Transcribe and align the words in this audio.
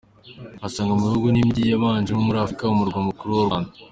asanga 0.67 0.91
mu 0.97 1.05
bihugu 1.07 1.27
n’imijyi 1.29 1.63
yabayemo 1.71 2.21
muri 2.27 2.37
Afurika 2.39 2.63
umurwa 2.73 2.99
mukuru 3.07 3.29
w’u 3.37 3.47
Rwanda 3.47 3.71